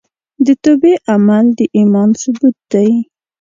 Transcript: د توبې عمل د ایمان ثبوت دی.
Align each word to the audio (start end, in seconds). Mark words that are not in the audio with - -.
د 0.45 0.47
توبې 0.63 0.93
عمل 1.11 1.45
د 1.57 1.59
ایمان 1.77 2.09
ثبوت 2.21 2.57
دی. 2.71 2.89